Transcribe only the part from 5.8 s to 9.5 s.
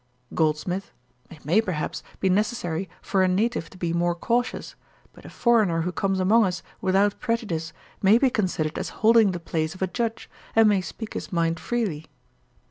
who comes among us without prejudice, may be considered as holding the